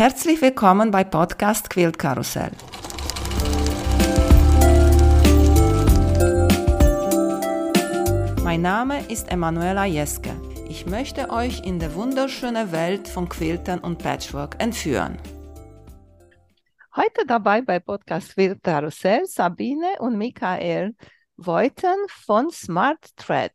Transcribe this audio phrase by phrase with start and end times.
[0.00, 2.52] Herzlich willkommen bei Podcast Quilt Karussell.
[8.42, 10.30] Mein Name ist Emanuela Jeske.
[10.70, 15.18] Ich möchte euch in die wunderschöne Welt von Quiltern und Patchwork entführen.
[16.96, 20.94] Heute dabei bei Podcast Quilt Karussell Sabine und Michael
[21.36, 23.52] Voiten von Smart Thread.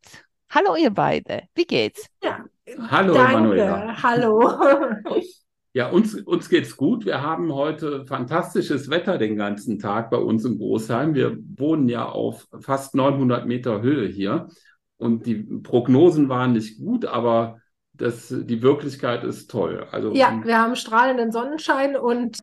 [0.52, 2.06] Hallo ihr beide, wie geht's?
[2.22, 2.46] Ja,
[2.92, 3.34] Hallo danke.
[3.34, 4.04] Emanuela.
[4.04, 4.60] Hallo.
[5.76, 7.06] Ja, uns, uns geht's gut.
[7.06, 11.14] Wir haben heute fantastisches Wetter den ganzen Tag bei uns in Großheim.
[11.14, 14.48] Wir wohnen ja auf fast 900 Meter Höhe hier
[14.96, 17.60] und die Prognosen waren nicht gut, aber
[17.92, 19.86] das, die Wirklichkeit ist toll.
[19.92, 22.40] Also Ja, wir haben strahlenden Sonnenschein und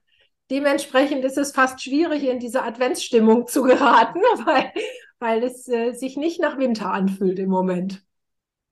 [0.50, 4.72] dementsprechend ist es fast schwierig, in diese Adventsstimmung zu geraten, weil,
[5.20, 8.04] weil es äh, sich nicht nach Winter anfühlt im Moment.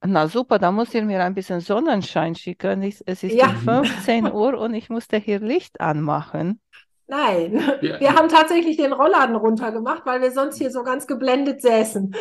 [0.03, 2.83] Na super, da muss ich mir ein bisschen Sonnenschein schicken.
[2.83, 3.49] Ich, es ist Ja.
[3.49, 6.61] um 15 Uhr und ich musste hier Licht anmachen.
[7.07, 8.01] Nein, Ja.
[8.01, 12.15] wir haben tatsächlich den Rollladen runtergemacht, weil wir sonst hier so ganz geblendet säßen.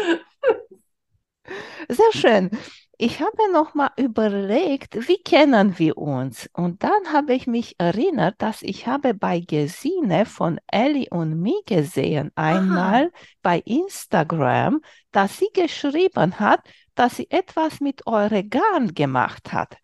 [1.89, 2.49] Sehr schön.
[3.01, 6.49] Ich habe noch mal überlegt, wie kennen wir uns?
[6.53, 11.61] Und dann habe ich mich erinnert, dass ich habe bei Gesine von Ellie und mir
[11.65, 13.11] gesehen, einmal
[13.41, 14.81] bei Instagram,
[15.13, 16.59] dass sie geschrieben hat,
[16.99, 19.77] dass sie etwas mit eurem Garn gemacht hat.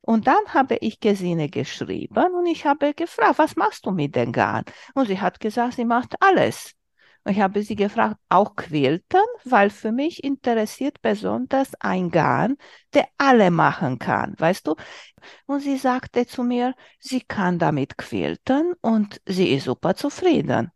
[0.00, 4.32] Und dann habe ich Gesine geschrieben und ich habe gefragt, was machst du mit dem
[4.32, 4.64] Garn?
[4.94, 6.72] Und sie hat gesagt, sie macht alles.
[7.22, 12.56] Und ich habe sie gefragt, auch Quilten, weil für mich interessiert besonders ein Garn,
[12.94, 14.74] der alle machen kann, weißt du?
[15.44, 20.70] Und sie sagte zu mir, sie kann damit quilten und sie ist super zufrieden.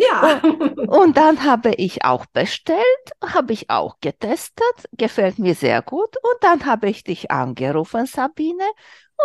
[0.00, 0.40] Ja,
[0.86, 2.82] Und dann habe ich auch bestellt,
[3.24, 6.16] habe ich auch getestet, gefällt mir sehr gut.
[6.18, 8.64] Und dann habe ich dich angerufen, Sabine,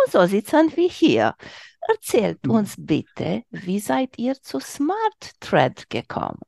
[0.04, 1.34] und so sitzen wir hier.
[1.88, 2.50] Erzählt Mhm.
[2.50, 6.40] uns bitte, wie seid ihr zu Smart Thread gekommen?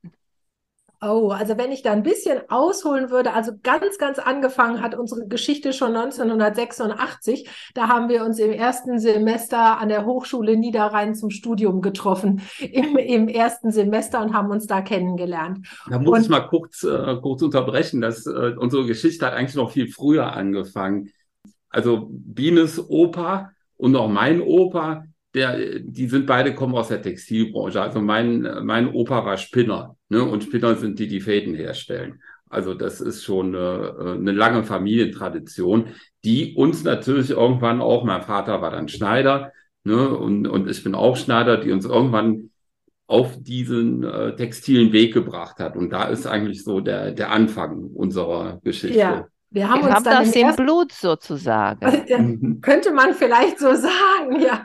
[1.08, 5.26] Oh, also wenn ich da ein bisschen ausholen würde, also ganz, ganz angefangen hat unsere
[5.28, 7.48] Geschichte schon 1986.
[7.74, 12.96] Da haben wir uns im ersten Semester an der Hochschule Niederrhein zum Studium getroffen, im,
[12.96, 15.66] im ersten Semester und haben uns da kennengelernt.
[15.88, 18.00] Da muss Und- ich mal kurz, äh, kurz unterbrechen.
[18.00, 21.10] dass äh, unsere Geschichte hat eigentlich noch viel früher angefangen.
[21.70, 25.04] Also Bienes Opa und auch mein Opa,
[25.36, 27.80] der, die sind beide kommen aus der Textilbranche.
[27.80, 30.24] Also mein, mein Opa war Spinner, ne?
[30.24, 32.20] Und Spinner sind die, die Fäden herstellen.
[32.48, 35.88] Also das ist schon eine, eine lange Familientradition,
[36.24, 39.52] die uns natürlich irgendwann auch, mein Vater war dann Schneider,
[39.84, 40.08] ne?
[40.16, 42.50] Und, und ich bin auch Schneider, die uns irgendwann
[43.06, 45.76] auf diesen äh, textilen Weg gebracht hat.
[45.76, 48.98] Und da ist eigentlich so der, der Anfang unserer Geschichte.
[48.98, 52.60] Ja, wir haben Ich uns habe dann das im Blut sozusagen.
[52.62, 54.64] Könnte man vielleicht so sagen, ja.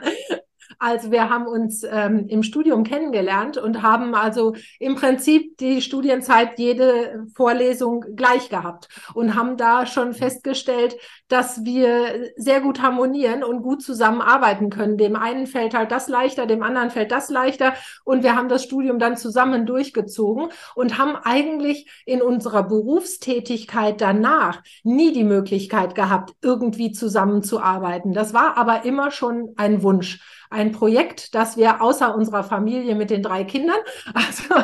[0.82, 6.58] Also wir haben uns ähm, im Studium kennengelernt und haben also im Prinzip die Studienzeit
[6.58, 10.96] jede Vorlesung gleich gehabt und haben da schon festgestellt,
[11.28, 14.98] dass wir sehr gut harmonieren und gut zusammenarbeiten können.
[14.98, 18.64] Dem einen fällt halt das leichter, dem anderen fällt das leichter und wir haben das
[18.64, 26.34] Studium dann zusammen durchgezogen und haben eigentlich in unserer Berufstätigkeit danach nie die Möglichkeit gehabt,
[26.42, 28.12] irgendwie zusammenzuarbeiten.
[28.14, 30.18] Das war aber immer schon ein Wunsch,
[30.52, 33.78] ein Projekt, dass wir außer unserer Familie mit den drei Kindern,
[34.14, 34.54] also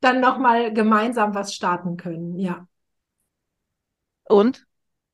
[0.00, 2.38] dann nochmal gemeinsam was starten können.
[2.38, 2.66] Ja.
[4.28, 4.64] Und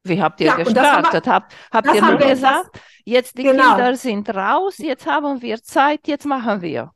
[0.03, 1.27] wie habt ihr Ja, das wir- gestartet?
[1.27, 3.71] Habt, habt das ihr nur gesagt, jetzt die Genau.
[3.77, 6.91] Kinder sind raus, jetzt haben wir Zeit, jetzt machen wir.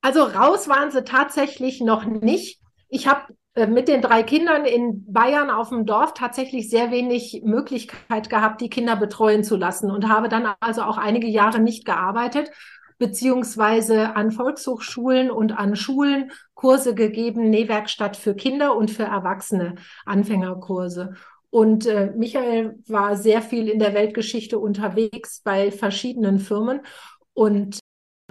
[0.00, 2.60] Also raus waren sie tatsächlich noch nicht.
[2.88, 7.42] Ich habe äh, mit den drei Kindern in Bayern auf dem Dorf tatsächlich sehr wenig
[7.44, 11.84] Möglichkeit gehabt, die Kinder betreuen zu lassen und habe dann also auch einige Jahre nicht
[11.84, 12.50] gearbeitet,
[12.98, 21.14] beziehungsweise an Volkshochschulen und an Schulen Kurse gegeben, Nähwerkstatt für Kinder und für Erwachsene, Anfängerkurse.
[21.50, 26.80] Und äh, Michael war sehr viel in der Weltgeschichte unterwegs bei verschiedenen Firmen
[27.32, 27.78] und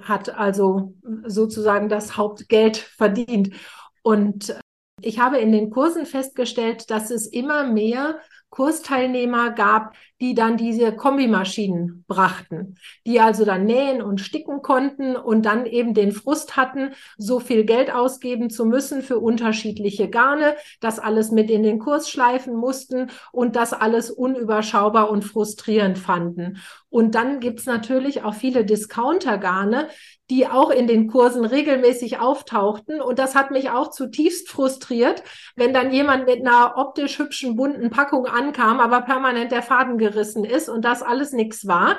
[0.04, 0.94] hat also
[1.26, 3.56] sozusagen das Hauptgeld verdient.
[4.04, 4.60] Und
[5.02, 10.96] ich habe in den Kursen festgestellt, dass es immer mehr Kursteilnehmer gab, die dann diese
[10.96, 12.76] Kombimaschinen brachten,
[13.06, 17.66] die also dann nähen und sticken konnten und dann eben den Frust hatten, so viel
[17.66, 23.12] Geld ausgeben zu müssen für unterschiedliche Garne, das alles mit in den Kurs schleifen mussten
[23.32, 26.58] und das alles unüberschaubar und frustrierend fanden.
[26.90, 29.90] Und dann gibt's natürlich auch viele Discounter-Garne,
[30.30, 33.02] die auch in den Kursen regelmäßig auftauchten.
[33.02, 35.24] Und das hat mich auch zutiefst frustriert,
[35.56, 40.46] wenn dann jemand mit einer optisch hübschen, bunten Packung ankam, aber permanent der Faden gerissen
[40.46, 41.98] ist und das alles nichts war.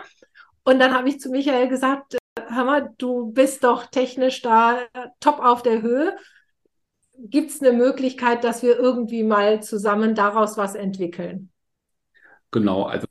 [0.65, 2.17] Und dann habe ich zu Michael gesagt,
[2.49, 4.81] hör mal, du bist doch technisch da
[5.21, 6.17] top auf der Höhe.
[7.19, 11.51] Gibt es eine Möglichkeit, dass wir irgendwie mal zusammen daraus was entwickeln?
[12.51, 13.07] Genau, also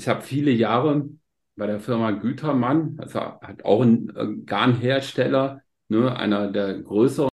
[0.00, 1.08] ich habe viele Jahre
[1.56, 7.28] bei der Firma Gütermann, also hat auch ein äh, Garnhersteller, ne, einer der größeren,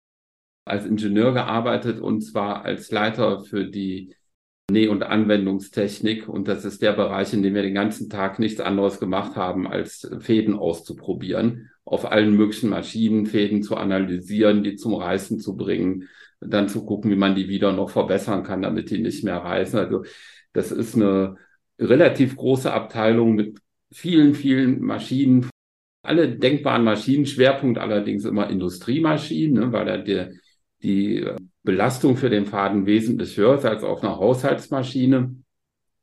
[0.66, 4.16] als Ingenieur gearbeitet und zwar als Leiter für die
[4.72, 6.28] Näh- und Anwendungstechnik.
[6.28, 9.68] Und das ist der Bereich, in dem wir den ganzen Tag nichts anderes gemacht haben,
[9.68, 16.08] als Fäden auszuprobieren, auf allen möglichen Maschinen Fäden zu analysieren, die zum Reißen zu bringen,
[16.40, 19.80] dann zu gucken, wie man die wieder noch verbessern kann, damit die nicht mehr reißen.
[19.80, 20.04] Also
[20.54, 21.38] das ist eine
[21.80, 23.60] relativ große Abteilung mit
[23.92, 25.50] vielen, vielen Maschinen,
[26.04, 30.40] alle denkbaren Maschinen, Schwerpunkt allerdings immer Industriemaschinen, ne, weil da die,
[30.82, 31.26] die
[31.64, 35.36] Belastung für den Faden wesentlich höher ist als auf einer Haushaltsmaschine.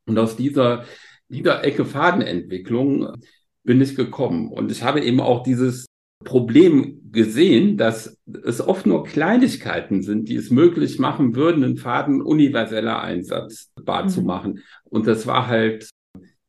[0.05, 0.85] Und aus dieser,
[1.29, 3.15] dieser Ecke Fadenentwicklung
[3.63, 4.51] bin ich gekommen.
[4.51, 5.85] Und ich habe eben auch dieses
[6.23, 12.21] Problem gesehen, dass es oft nur Kleinigkeiten sind, die es möglich machen würden, einen Faden
[12.21, 14.09] universeller einsatzbar mhm.
[14.09, 14.59] zu machen.
[14.83, 15.89] Und das war halt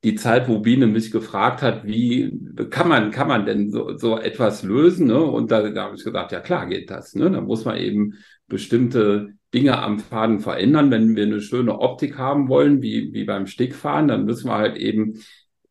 [0.05, 2.37] die Zeit, wo Biene mich gefragt hat, wie
[2.70, 5.06] kann man, kann man denn so, so etwas lösen?
[5.06, 5.23] Ne?
[5.23, 7.14] Und da, da habe ich gesagt, ja klar geht das.
[7.14, 7.31] Ne?
[7.31, 8.14] Da muss man eben
[8.52, 10.90] bestimmte Dinge am Faden verändern.
[10.90, 14.76] Wenn wir eine schöne Optik haben wollen, wie, wie beim Stickfaden, dann müssen wir halt
[14.76, 15.22] eben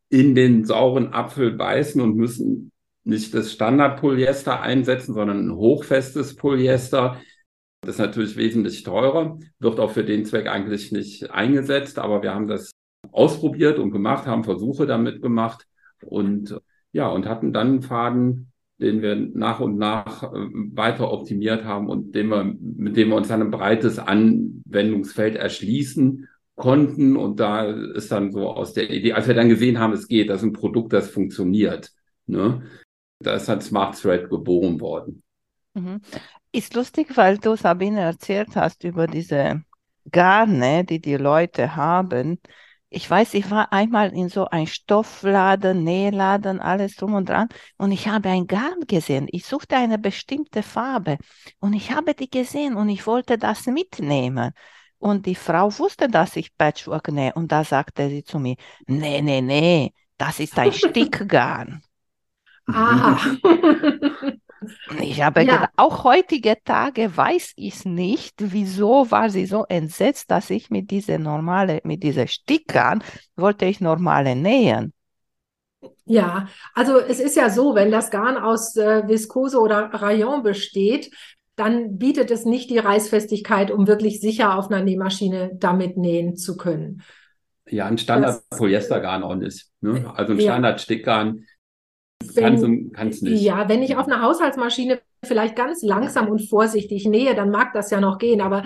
[0.08, 2.72] in den sauren Apfel beißen und müssen
[3.04, 7.20] nicht das Standardpolyester einsetzen, sondern ein hochfestes Polyester.
[7.82, 12.34] Das ist natürlich wesentlich teurer, wird auch für den Zweck eigentlich nicht eingesetzt, aber wir
[12.34, 12.72] haben das
[13.10, 15.66] ausprobiert und gemacht, haben Versuche damit gemacht
[16.04, 16.60] und
[16.92, 18.51] ja, und hatten dann einen Faden,
[18.82, 20.28] den wir nach und nach äh,
[20.74, 26.28] weiter optimiert haben und dem wir, mit dem wir uns dann ein breites Anwendungsfeld erschließen
[26.56, 27.16] konnten.
[27.16, 30.28] Und da ist dann so aus der Idee, als wir dann gesehen haben, es geht,
[30.28, 31.92] das ist ein Produkt, das funktioniert.
[32.26, 32.62] Ne?
[33.20, 35.22] Da ist dann Smart Thread geboren worden.
[35.74, 36.00] Mhm.
[36.52, 39.62] Ist lustig, weil du Sabine erzählt hast über diese
[40.10, 42.38] Garne, die die Leute haben.
[42.94, 47.48] Ich weiß, ich war einmal in so ein Stoffladen, Nähladen, alles drum und dran
[47.78, 49.28] und ich habe ein Garn gesehen.
[49.30, 51.16] Ich suchte eine bestimmte Farbe
[51.58, 54.52] und ich habe die gesehen und ich wollte das mitnehmen.
[54.98, 58.56] Und die Frau wusste, dass ich Patchwork nähe und da sagte sie zu mir,
[58.86, 61.82] nee, nee, nee, das ist ein Stickgarn.
[62.68, 63.18] Ah.
[65.00, 65.54] Ich habe ja.
[65.54, 70.90] gedacht, auch heutige Tage weiß ich nicht, wieso war sie so entsetzt, dass ich mit
[70.90, 73.02] dieser normale, mit dieser Stickern
[73.36, 74.92] wollte ich normale nähen.
[76.04, 81.10] Ja, also es ist ja so, wenn das Garn aus äh, Viskose oder Rayon besteht,
[81.56, 86.56] dann bietet es nicht die Reißfestigkeit, um wirklich sicher auf einer Nähmaschine damit nähen zu
[86.56, 87.02] können.
[87.66, 89.66] Ja, ein Standard-Polyestergarn auch nicht.
[89.80, 90.12] Ne?
[90.14, 91.44] Also ein Standard-Stickgarn
[92.34, 93.42] wenn, kann's nicht.
[93.42, 97.90] Ja, wenn ich auf einer Haushaltsmaschine vielleicht ganz langsam und vorsichtig nähe, dann mag das
[97.90, 98.40] ja noch gehen.
[98.40, 98.64] Aber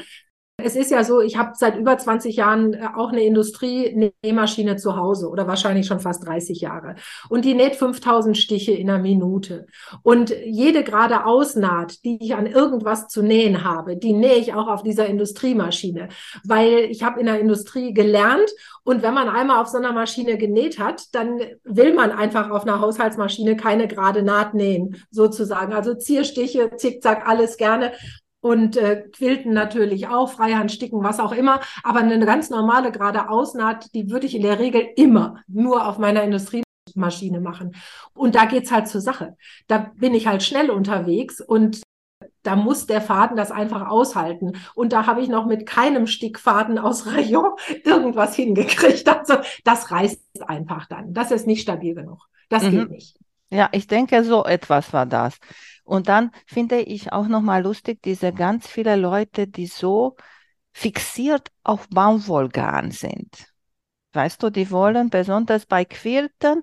[0.66, 4.96] es ist ja so, ich habe seit über 20 Jahren äh, auch eine Industrie-Nähmaschine zu
[4.96, 6.96] Hause oder wahrscheinlich schon fast 30 Jahre.
[7.28, 9.66] Und die näht 5000 Stiche in einer Minute.
[10.02, 14.66] Und jede gerade Ausnaht, die ich an irgendwas zu nähen habe, die nähe ich auch
[14.66, 16.08] auf dieser Industriemaschine.
[16.44, 18.50] Weil ich habe in der Industrie gelernt
[18.82, 22.64] und wenn man einmal auf so einer Maschine genäht hat, dann will man einfach auf
[22.64, 25.72] einer Haushaltsmaschine keine gerade Naht nähen, sozusagen.
[25.72, 27.92] Also Zierstiche, Zickzack, alles gerne
[28.46, 31.60] und äh, Quilten natürlich auch, Freihand sticken, was auch immer.
[31.82, 35.98] Aber eine ganz normale gerade Ausnaht, die würde ich in der Regel immer nur auf
[35.98, 37.74] meiner Industriemaschine machen.
[38.14, 39.36] Und da geht's halt zur Sache.
[39.66, 41.82] Da bin ich halt schnell unterwegs und
[42.44, 44.52] da muss der Faden das einfach aushalten.
[44.76, 47.50] Und da habe ich noch mit keinem Stickfaden aus Rayon
[47.84, 49.08] irgendwas hingekriegt.
[49.08, 51.12] Also das reißt einfach dann.
[51.12, 52.28] Das ist nicht stabil genug.
[52.48, 52.70] Das mhm.
[52.70, 53.25] geht nicht.
[53.50, 55.38] Ja, ich denke, so etwas war das.
[55.84, 60.16] Und dann finde ich auch nochmal lustig, diese ganz viele Leute, die so
[60.72, 63.46] fixiert auf Baumwollgarn sind.
[64.12, 66.62] Weißt du, die wollen, besonders bei Quilten,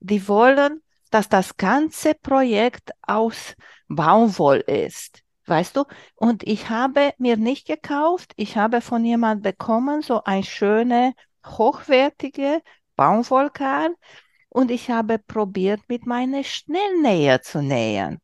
[0.00, 3.54] die wollen, dass das ganze Projekt aus
[3.88, 5.22] Baumwoll ist.
[5.46, 5.84] Weißt du?
[6.14, 11.14] Und ich habe mir nicht gekauft, ich habe von jemand bekommen, so ein schöne,
[11.46, 12.60] hochwertige
[12.96, 13.94] Baumwollgarn
[14.48, 18.18] und ich habe probiert, mit meiner Schnellnäher zu nähen.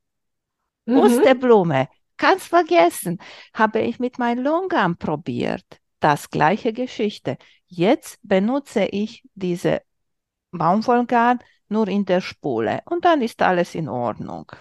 [0.87, 0.99] Mhm.
[0.99, 3.19] Osterblume, ganz vergessen,
[3.53, 5.65] habe ich mit meinem Longarm probiert.
[6.01, 7.39] Das gleiche Geschichte.
[7.67, 9.81] Jetzt benutze ich diese
[10.51, 11.39] Baumwollgarn
[11.69, 14.53] nur in der Spule und dann ist alles in Ordnung.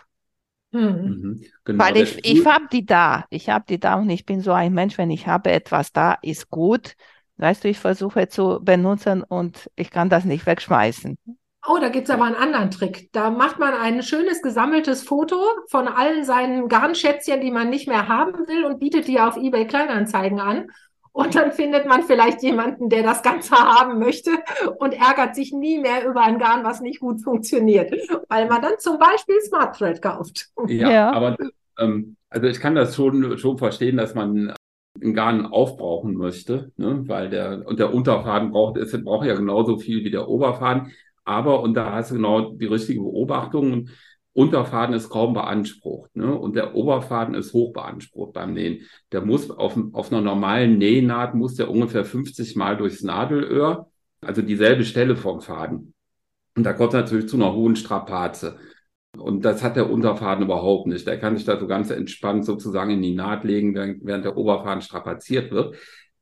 [0.71, 0.81] Mhm.
[0.81, 1.43] mhm.
[1.65, 4.51] Genau, Weil ich, ich habe die da, ich habe die da und ich bin so
[4.51, 6.95] ein Mensch, wenn ich habe etwas da, ist gut.
[7.37, 11.17] Weißt du, ich versuche zu benutzen und ich kann das nicht wegschmeißen.
[11.65, 13.09] Oh, da gibt's aber einen anderen Trick.
[13.13, 15.37] Da macht man ein schönes gesammeltes Foto
[15.69, 19.65] von allen seinen Garnschätzchen, die man nicht mehr haben will und bietet die auf eBay
[19.65, 20.67] Kleinanzeigen an.
[21.13, 24.31] Und dann findet man vielleicht jemanden, der das Ganze haben möchte
[24.79, 27.93] und ärgert sich nie mehr über ein Garn, was nicht gut funktioniert,
[28.29, 30.49] weil man dann zum Beispiel Smart Thread kauft.
[30.67, 31.11] Ja, Ja.
[31.11, 31.37] aber
[31.79, 34.53] ähm, also ich kann das schon, schon verstehen, dass man
[35.01, 37.03] einen Garn aufbrauchen möchte, ne?
[37.07, 40.91] weil der, und der Unterfaden braucht, es braucht ja genauso viel wie der Oberfaden.
[41.25, 43.89] Aber, und da hast du genau die richtige Beobachtung,
[44.33, 46.35] Unterfaden ist kaum beansprucht, ne?
[46.35, 48.81] Und der Oberfaden ist hoch beansprucht beim Nähen.
[49.11, 54.41] Der muss auf, auf einer normalen Nähnaht muss der ungefähr 50 Mal durchs Nadelöhr, also
[54.41, 55.93] dieselbe Stelle vom Faden.
[56.55, 58.57] Und da kommt natürlich zu einer hohen Strapaze.
[59.17, 61.05] Und das hat der Unterfaden überhaupt nicht.
[61.05, 64.37] Der kann sich da so ganz entspannt sozusagen in die Naht legen, während, während der
[64.37, 65.75] Oberfaden strapaziert wird.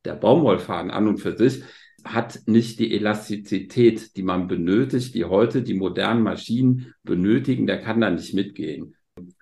[0.03, 1.63] Der Baumwollfaden an und für sich
[2.03, 7.67] hat nicht die Elastizität, die man benötigt, die heute die modernen Maschinen benötigen.
[7.67, 8.96] Der kann da nicht mitgehen.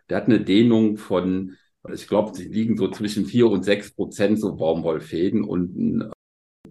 [0.09, 1.55] Der hat eine Dehnung von,
[1.93, 6.11] ich glaube, sie liegen so zwischen vier und sechs Prozent so Baumwollfäden und ein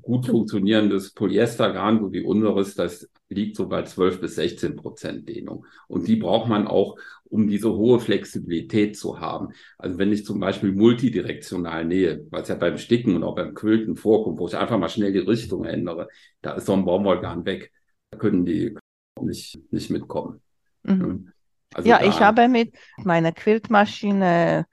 [0.08, 5.66] gut funktionierendes Polyestergarn, so wie unseres, das liegt so bei 12 bis 16 Prozent Dehnung.
[5.86, 9.48] Und die braucht man auch, um diese hohe Flexibilität zu haben.
[9.76, 13.96] Also wenn ich zum Beispiel multidirektional nähe, was ja beim Sticken und auch beim Quilten
[13.96, 16.08] vorkommt, wo ich einfach mal schnell die Richtung ändere,
[16.40, 17.70] da ist so ein Baumwollgarn weg.
[18.10, 18.74] Da können die
[19.20, 20.40] nicht, nicht mitkommen.
[20.84, 21.32] Mhm.
[21.74, 22.74] Also Ja, ich habe mit
[23.04, 24.64] meiner Quiltmaschine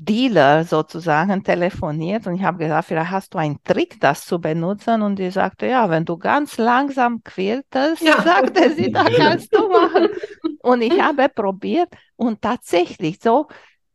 [0.00, 5.02] Dealer sozusagen telefoniert und ich habe gesagt, vielleicht hast du einen Trick, das zu benutzen.
[5.02, 8.20] Und die sagte, ja, wenn du ganz langsam quiltest, Ja.
[8.22, 10.08] sagte sie, da kannst du machen.
[10.62, 13.48] Und ich habe probiert und tatsächlich so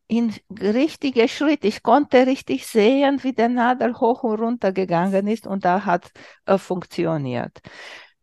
[0.07, 1.63] in richtige Schritt.
[1.63, 6.11] Ich konnte richtig sehen, wie der Nadel hoch und runter gegangen ist und da hat
[6.45, 7.59] äh, funktioniert.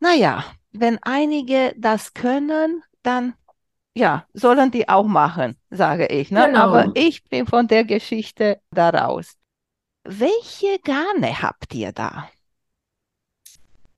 [0.01, 3.35] Naja, wenn einige das können, dann
[3.95, 6.31] ja, sollen die auch machen, sage ich.
[6.31, 6.47] Ne?
[6.47, 6.61] Genau.
[6.61, 9.37] Aber ich bin von der Geschichte da raus.
[10.05, 12.29] Welche Garne habt ihr da?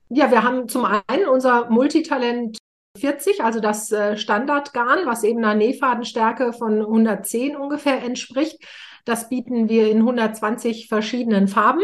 [0.08, 2.58] Ja, wir haben zum einen unser Multitalent
[2.98, 8.62] 40, also das äh, Standardgarn, was eben einer Nähfadenstärke von 110 ungefähr entspricht.
[9.04, 11.82] Das bieten wir in 120 verschiedenen Farben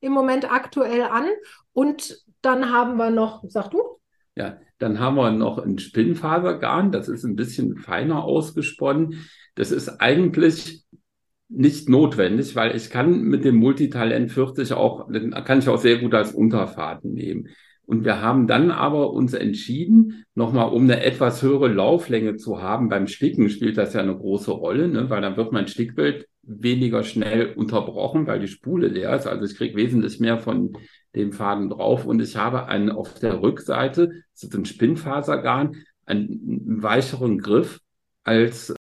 [0.00, 1.28] im Moment aktuell an.
[1.72, 3.97] Und dann haben wir noch, sag du?
[4.38, 9.28] Ja, dann haben wir noch ein Spinnfasergarn, das ist ein bisschen feiner ausgesponnen.
[9.56, 10.84] Das ist eigentlich
[11.48, 15.08] nicht notwendig, weil ich kann mit dem Multitalent 40 auch,
[15.44, 17.48] kann ich auch sehr gut als Unterfaden nehmen.
[17.84, 22.88] Und wir haben dann aber uns entschieden, nochmal um eine etwas höhere Lauflänge zu haben.
[22.88, 25.10] Beim Sticken spielt das ja eine große Rolle, ne?
[25.10, 29.26] weil dann wird mein Stickbild weniger schnell unterbrochen, weil die Spule leer ist.
[29.26, 30.74] Also ich kriege wesentlich mehr von
[31.14, 32.04] dem Faden drauf.
[32.04, 37.80] Und ich habe einen auf der Rückseite, das ist ein Spinnfasergarn, einen weicheren Griff,
[38.24, 38.74] als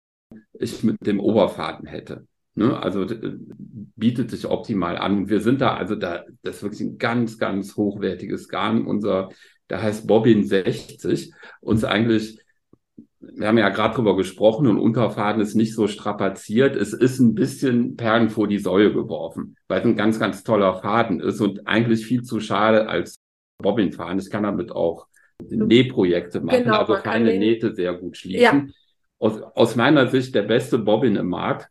[0.52, 2.26] ich mit dem Oberfaden hätte.
[2.54, 2.78] Ne?
[2.78, 3.06] Also
[3.96, 5.28] bietet sich optimal an.
[5.28, 8.86] Wir sind da, also da, das ist wirklich ein ganz, ganz hochwertiges Garn.
[8.86, 9.30] Unser,
[9.68, 11.32] der heißt Bobbin 60.
[11.60, 12.38] Uns eigentlich,
[13.34, 16.76] wir haben ja gerade drüber gesprochen und Unterfaden ist nicht so strapaziert.
[16.76, 20.74] Es ist ein bisschen Perlen vor die Säule geworfen, weil es ein ganz, ganz toller
[20.80, 23.16] Faden ist und eigentlich viel zu schade als
[23.62, 24.18] Bobbinfaden.
[24.18, 25.06] Ich kann damit auch
[25.50, 28.40] Nähprojekte machen, Genau, also feine den- Nähte sehr gut schließen.
[28.40, 28.66] Ja.
[29.18, 31.68] Aus, aus meiner Sicht der beste Bobbin im Markt,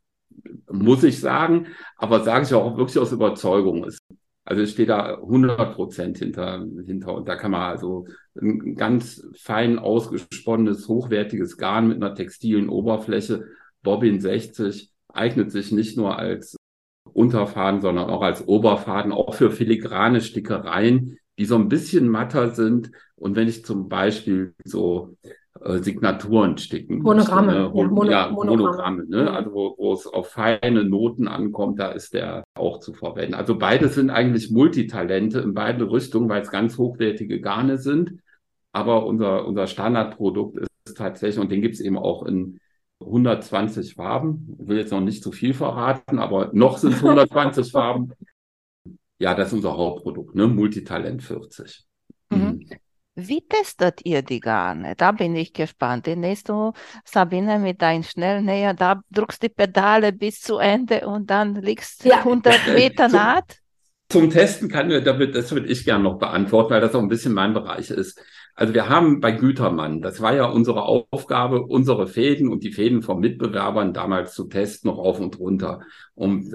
[0.71, 3.83] muss ich sagen, aber sage ich auch wirklich aus Überzeugung.
[3.85, 3.99] Es-
[4.45, 8.07] Also ich stehe da 100 Prozent hinter, hinter und da kann man also
[8.39, 13.45] ein ganz fein ausgesponnenes, hochwertiges Garn mit einer textilen Oberfläche,
[13.81, 16.55] Bobbin 60, eignet sich nicht nur als
[17.11, 22.91] Unterfaden, sondern auch als Oberfaden, auch für filigrane Stickereien, die so ein bisschen matter sind.
[23.15, 25.17] Und wenn ich zum Beispiel so
[25.65, 27.57] äh, Signaturen sticken Monogramme, ne?
[27.59, 29.05] ja, Hol- Mono- ja, Monogramme.
[29.07, 29.23] Ne?
[29.23, 29.27] Mhm.
[29.27, 33.33] Also wo, wo es auf feine Noten ankommt, da ist der auch zu verwenden.
[33.33, 38.19] Also beide sind eigentlich Multitalente in beide Richtungen, weil es ganz hochwertige Garne sind.
[38.71, 42.59] Aber unser, unser Standardprodukt ist tatsächlich, und den gibt es eben auch in
[42.99, 44.55] 120 Farben.
[44.59, 48.11] Ich will jetzt noch nicht zu viel verraten, aber noch sind es 120 Farben.
[49.17, 50.47] Ja, das ist unser Hauptprodukt, ne?
[50.47, 51.85] Multitalent 40.
[52.29, 52.67] Mhm.
[53.15, 54.95] Wie testet ihr die Garne?
[54.97, 56.05] Da bin ich gespannt.
[56.05, 56.73] Den nächst du,
[57.05, 62.17] Sabine, mit deinem Schnellnäher, da drückst die Pedale bis zu Ende und dann liegst Ja.
[62.17, 63.07] 100 Meter.
[63.07, 63.59] Naht.
[64.09, 67.07] Zum Testen kann wir, damit, das würde ich gerne noch beantworten, weil das auch ein
[67.07, 68.21] bisschen mein Bereich ist.
[68.53, 73.01] Also wir haben bei Gütermann, das war ja unsere Aufgabe, unsere Fäden und die Fäden
[73.01, 75.81] von Mitbewerbern damals zu testen, noch auf und runter.
[76.13, 76.53] Und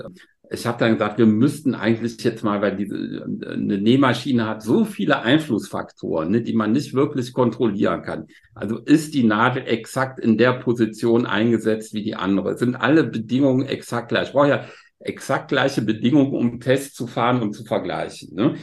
[0.53, 4.85] ich habe dann gesagt, wir müssten eigentlich jetzt mal, weil diese eine Nähmaschine hat so
[4.85, 8.27] viele Einflussfaktoren, ne, die man nicht wirklich kontrollieren kann.
[8.53, 12.59] Also ist die Nadel exakt in der Position eingesetzt wie die andere?
[12.59, 14.29] Sind alle Bedingungen exakt gleich?
[14.29, 14.65] Ich brauche ja
[14.99, 18.35] exakt gleiche Bedingungen, um Tests zu fahren und zu vergleichen.
[18.35, 18.57] Ne?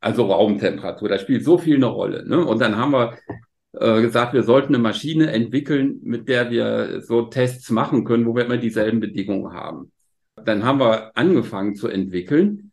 [0.00, 2.28] Also Raumtemperatur, da spielt so viel eine Rolle.
[2.28, 2.44] Ne?
[2.44, 3.18] Und dann haben wir
[3.74, 8.34] äh, gesagt, wir sollten eine Maschine entwickeln, mit der wir so Tests machen können, wo
[8.34, 9.92] wir immer dieselben Bedingungen haben.
[10.44, 12.70] Dann haben wir angefangen zu entwickeln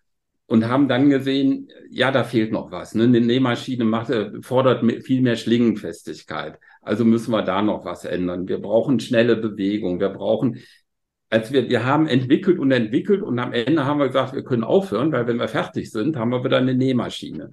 [0.47, 2.95] und haben dann gesehen, ja, da fehlt noch was.
[2.95, 3.03] Ne?
[3.03, 6.59] Eine Nähmaschine macht, äh, fordert viel mehr Schlingenfestigkeit.
[6.81, 8.47] Also müssen wir da noch was ändern.
[8.47, 9.99] Wir brauchen schnelle Bewegung.
[9.99, 10.59] Wir brauchen,
[11.29, 14.63] als wir, wir haben entwickelt und entwickelt und am Ende haben wir gesagt, wir können
[14.63, 17.51] aufhören, weil wenn wir fertig sind, haben wir wieder eine Nähmaschine.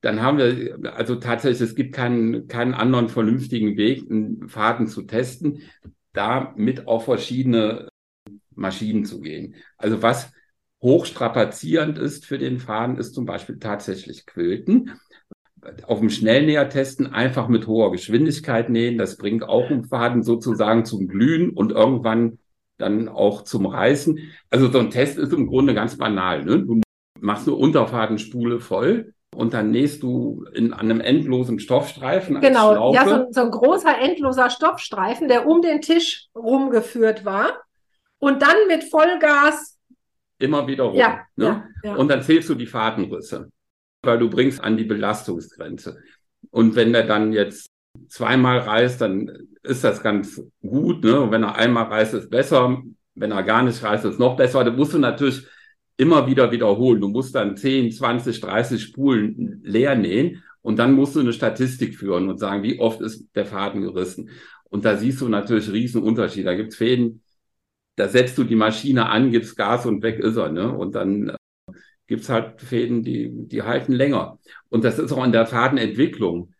[0.00, 5.02] Dann haben wir, also tatsächlich, es gibt keinen, keinen anderen vernünftigen Weg, einen Faden zu
[5.02, 5.62] testen,
[6.12, 7.88] da mit auf verschiedene
[8.56, 9.54] Maschinen zu gehen.
[9.76, 10.30] Also was
[10.84, 14.92] hochstrapazierend ist für den Faden, ist zum Beispiel tatsächlich Quilten.
[15.86, 18.98] Auf dem Schnellnäher testen, einfach mit hoher Geschwindigkeit nähen.
[18.98, 22.38] Das bringt auch einen Faden sozusagen zum Glühen und irgendwann
[22.76, 24.18] dann auch zum Reißen.
[24.50, 26.44] Also so ein Test ist im Grunde ganz banal.
[26.44, 26.62] Ne?
[26.62, 26.82] Du
[27.18, 32.40] machst eine Unterfadenspule voll und dann nähst du in einem endlosen Stoffstreifen.
[32.40, 37.63] Genau, ja, so, so, ein großer endloser Stoffstreifen, der um den Tisch rumgeführt war
[38.18, 39.78] und dann mit Vollgas.
[40.38, 40.96] Immer wieder rum.
[40.96, 41.44] Ja, ne?
[41.44, 41.96] ja, ja.
[41.96, 43.50] Und dann zählst du die Fadenrisse,
[44.02, 45.98] weil du bringst an die Belastungsgrenze.
[46.50, 47.70] Und wenn der dann jetzt
[48.08, 49.30] zweimal reißt, dann
[49.62, 51.04] ist das ganz gut.
[51.04, 51.20] Ne?
[51.20, 52.82] Und wenn er einmal reißt, ist besser.
[53.14, 54.64] Wenn er gar nicht reißt, ist noch besser.
[54.64, 55.46] Da musst du natürlich
[55.96, 57.00] immer wieder wiederholen.
[57.00, 61.96] Du musst dann 10, 20, 30 Spulen leer nähen und dann musst du eine Statistik
[61.96, 64.30] führen und sagen, wie oft ist der Faden gerissen.
[64.64, 66.46] Und da siehst du natürlich riesen Unterschied.
[66.46, 67.22] Da gibt es Fäden,
[67.96, 70.50] da setzt du die Maschine an, gibst Gas und weg ist er.
[70.50, 70.72] Ne?
[70.72, 71.36] Und dann äh,
[72.06, 74.38] gibt's halt Fäden, die, die halten länger.
[74.68, 76.52] Und das ist auch in der Fadenentwicklung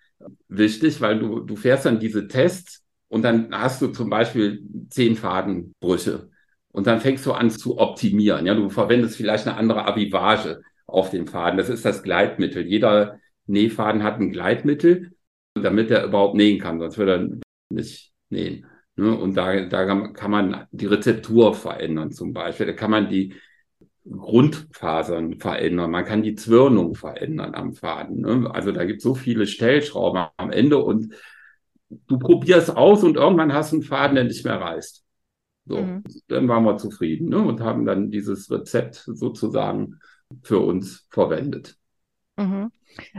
[0.48, 5.16] wichtig, weil du, du fährst dann diese Tests und dann hast du zum Beispiel zehn
[5.16, 6.30] Fadenbrüche.
[6.72, 8.46] Und dann fängst du an zu optimieren.
[8.46, 11.56] Ja, du verwendest vielleicht eine andere Avivage auf dem Faden.
[11.56, 12.66] Das ist das Gleitmittel.
[12.66, 15.12] Jeder Nähfaden hat ein Gleitmittel,
[15.54, 17.28] damit er überhaupt nähen kann, sonst würde er
[17.70, 18.66] nicht nähen.
[18.96, 19.16] Ne?
[19.16, 22.66] Und da, da kann man die Rezeptur verändern zum Beispiel.
[22.66, 23.34] Da kann man die
[24.08, 25.90] Grundfasern verändern.
[25.90, 28.20] Man kann die Zwirnung verändern am Faden.
[28.20, 28.50] Ne?
[28.52, 31.14] Also da gibt es so viele Stellschrauben am Ende und
[31.88, 35.04] du probierst aus und irgendwann hast du einen Faden, der nicht mehr reißt.
[35.66, 36.04] So, mhm.
[36.28, 37.38] dann waren wir zufrieden ne?
[37.38, 39.98] und haben dann dieses Rezept sozusagen
[40.42, 41.76] für uns verwendet.
[42.36, 42.70] Mhm.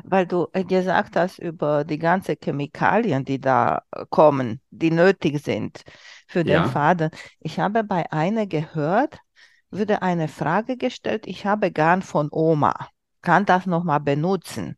[0.04, 5.44] Weil du äh, gesagt hast über die ganzen Chemikalien, die da äh, kommen, die nötig
[5.44, 5.84] sind
[6.28, 6.68] für den ja.
[6.68, 7.10] Faden.
[7.40, 9.18] Ich habe bei einer gehört,
[9.72, 12.74] wurde eine Frage gestellt, ich habe Garn von Oma,
[13.22, 14.78] kann das nochmal benutzen?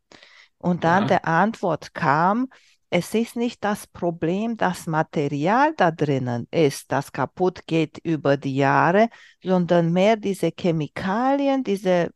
[0.58, 1.08] Und dann ja.
[1.08, 2.48] der Antwort kam,
[2.90, 8.56] es ist nicht das Problem, das Material da drinnen ist, das kaputt geht über die
[8.56, 9.10] Jahre,
[9.44, 12.12] sondern mehr diese Chemikalien, diese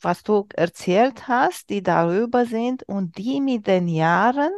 [0.00, 4.50] was du erzählt hast, die darüber sind und die mit den Jahren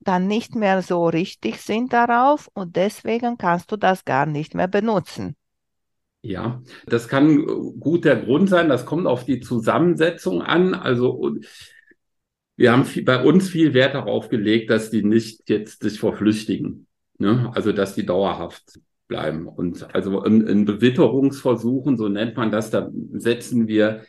[0.00, 4.68] dann nicht mehr so richtig sind darauf und deswegen kannst du das gar nicht mehr
[4.68, 5.36] benutzen.
[6.22, 7.44] Ja, das kann
[7.80, 8.68] gut der Grund sein.
[8.68, 10.74] Das kommt auf die Zusammensetzung an.
[10.74, 11.36] Also
[12.56, 16.86] wir haben viel, bei uns viel Wert darauf gelegt, dass die nicht jetzt sich verflüchtigen.
[17.18, 17.50] Ne?
[17.54, 19.48] Also dass die dauerhaft bleiben.
[19.48, 24.02] Und also in, in Bewitterungsversuchen, so nennt man das, da setzen wir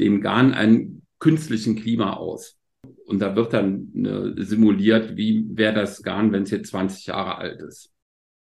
[0.00, 2.56] dem Garn einen künstlichen Klima aus.
[3.04, 7.36] Und da wird dann äh, simuliert, wie wäre das Garn, wenn es jetzt 20 Jahre
[7.38, 7.92] alt ist.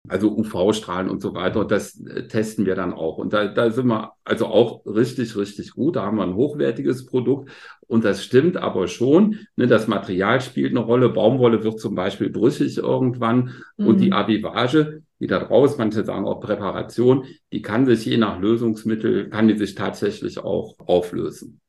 [0.09, 1.61] Also UV-Strahlen und so weiter.
[1.61, 3.19] Und das äh, testen wir dann auch.
[3.19, 5.97] Und da, da sind wir also auch richtig, richtig gut.
[5.97, 7.51] Da haben wir ein hochwertiges Produkt.
[7.87, 9.39] Und das stimmt aber schon.
[9.57, 11.09] Ne, das Material spielt eine Rolle.
[11.09, 13.55] Baumwolle wird zum Beispiel brüchig irgendwann.
[13.77, 13.87] Mhm.
[13.87, 14.15] Und die mhm.
[14.15, 19.47] Avivage, die da draus, manche sagen auch Präparation, die kann sich je nach Lösungsmittel, kann
[19.47, 21.61] die sich tatsächlich auch auflösen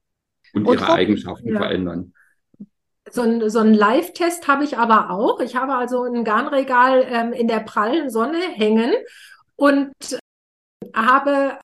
[0.56, 1.60] und, und ihre Eigenschaften ja.
[1.60, 2.14] verändern.
[3.12, 5.40] So ein, so ein Live-Test habe ich aber auch.
[5.40, 8.92] Ich habe also ein Garnregal ähm, in der prallen Sonne hängen
[9.56, 9.94] und
[10.96, 11.60] habe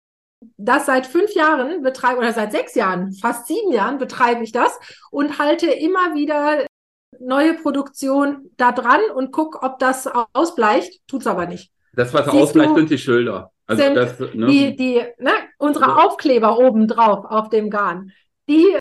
[0.59, 4.79] das seit fünf Jahren betreibe oder seit sechs Jahren, fast sieben Jahren betreibe ich das
[5.11, 6.67] und halte immer wieder
[7.19, 11.01] neue Produktion da dran und gucke, ob das ausbleicht.
[11.09, 11.73] Tut es aber nicht.
[11.95, 13.51] Das, was Siehst ausgleicht, sind die Schilder.
[13.67, 14.47] Also sind das, ne?
[14.47, 18.13] die, die, ne, unsere Aufkleber oben drauf auf dem Garn.
[18.49, 18.79] Die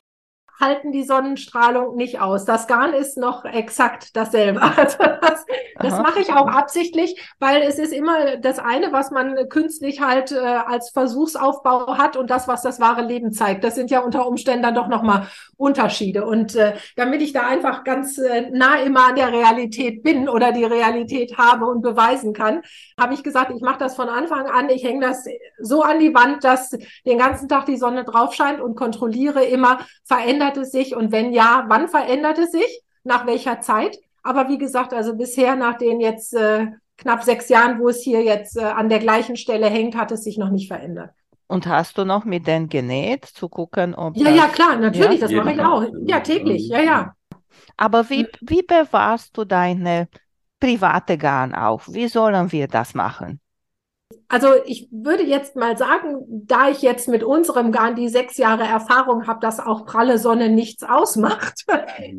[0.59, 2.45] halten die Sonnenstrahlung nicht aus.
[2.45, 4.61] Das Garn ist noch exakt dasselbe.
[4.77, 5.45] Also das,
[5.79, 10.31] das mache ich auch absichtlich, weil es ist immer das eine, was man künstlich halt
[10.31, 13.63] äh, als Versuchsaufbau hat und das, was das wahre Leben zeigt.
[13.63, 16.25] Das sind ja unter Umständen dann doch nochmal Unterschiede.
[16.25, 20.51] Und äh, damit ich da einfach ganz äh, nah immer an der Realität bin oder
[20.51, 22.61] die Realität habe und beweisen kann,
[22.99, 24.69] habe ich gesagt, ich mache das von Anfang an.
[24.69, 25.25] Ich hänge das
[25.59, 26.69] so an die Wand, dass
[27.05, 31.33] den ganzen Tag die Sonne drauf scheint und kontrolliere immer, verändert es sich und wenn
[31.33, 33.97] ja, wann verändert es sich, nach welcher Zeit.
[34.21, 36.67] Aber wie gesagt, also bisher nach den jetzt äh,
[36.97, 40.23] knapp sechs Jahren, wo es hier jetzt äh, an der gleichen Stelle hängt, hat es
[40.23, 41.11] sich noch nicht verändert.
[41.47, 44.17] Und hast du noch mit denen genäht, zu gucken, ob.
[44.17, 45.27] Ja, das, ja, klar, natürlich, ja?
[45.27, 45.85] das mache ich auch.
[46.05, 47.15] Ja, täglich, ja, ja.
[47.77, 50.09] Aber wie, wie bewahrst du deine
[50.59, 51.87] private Garn auf?
[51.93, 53.39] Wie sollen wir das machen?
[54.29, 58.63] Also ich würde jetzt mal sagen, da ich jetzt mit unserem Garn die sechs Jahre
[58.63, 61.65] Erfahrung habe, dass auch pralle Sonne nichts ausmacht,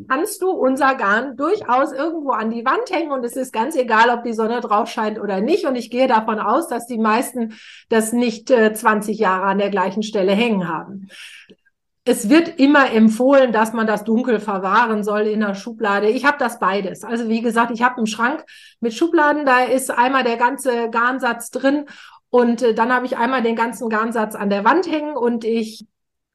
[0.09, 4.09] kannst du unser Garn durchaus irgendwo an die Wand hängen und es ist ganz egal,
[4.09, 5.65] ob die Sonne drauf scheint oder nicht.
[5.65, 7.53] Und ich gehe davon aus, dass die meisten
[7.89, 11.09] das nicht äh, 20 Jahre an der gleichen Stelle hängen haben
[12.09, 16.09] es wird immer empfohlen, dass man das dunkel verwahren soll in der Schublade.
[16.09, 17.03] Ich habe das beides.
[17.03, 18.43] Also wie gesagt, ich habe einen Schrank
[18.79, 21.85] mit Schubladen, da ist einmal der ganze Garnsatz drin
[22.31, 25.85] und äh, dann habe ich einmal den ganzen Garnsatz an der Wand hängen und ich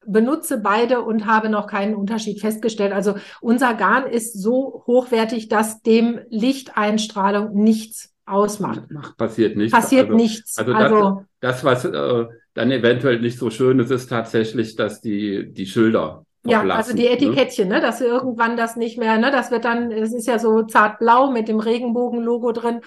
[0.05, 2.93] benutze beide und habe noch keinen Unterschied festgestellt.
[2.93, 8.89] Also unser Garn ist so hochwertig, dass dem Lichteinstrahlung nichts ausmacht.
[8.91, 9.77] Macht, passiert nichts.
[9.77, 10.57] Passiert also, nichts.
[10.57, 15.53] Also, also das, was äh, dann eventuell nicht so schön ist, ist tatsächlich, dass die,
[15.53, 17.75] die Schilder ja, also die Etikettchen, ne?
[17.75, 21.31] ne, dass irgendwann das nicht mehr, ne, das wird dann, es ist ja so zartblau
[21.31, 22.81] mit dem Regenbogen-Logo drin,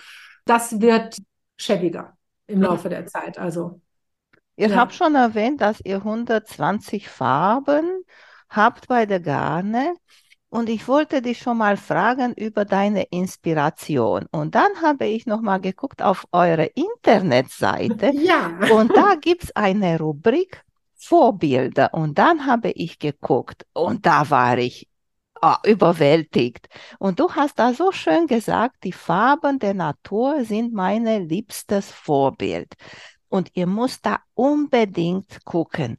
[0.45, 1.17] das wird
[1.57, 2.17] schäbiger
[2.47, 3.39] im Laufe der Zeit.
[3.39, 3.81] Also
[4.57, 4.77] Ihr Ja.
[4.77, 8.03] habt schon erwähnt, dass ihr 120 Farben
[8.49, 9.95] habt bei der Garne.
[10.51, 14.27] Und ich wollte dich schon mal fragen über deine Inspiration.
[14.31, 18.13] Und dann habe ich noch mal geguckt auf eure Internetseite.
[18.15, 18.59] ja.
[18.73, 20.65] Und da gibt es eine Rubrik
[20.99, 21.95] Vorbilder.
[21.95, 24.89] Und dann habe ich geguckt und da war ich
[25.41, 26.69] ah, überwältigt.
[26.99, 32.75] Und du hast da so schön gesagt, die Farben der Natur sind mein liebstes Vorbild.
[33.29, 35.99] Und ihr müsst da unbedingt gucken.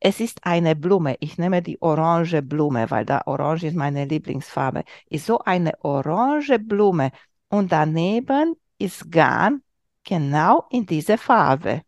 [0.00, 1.16] Es ist eine Blume.
[1.20, 4.84] Ich nehme die orange Blume, weil da orange ist meine Lieblingsfarbe.
[5.10, 7.10] Ist so eine orange Blume.
[7.48, 9.62] Und daneben ist Garn
[10.04, 11.82] genau in dieser Farbe.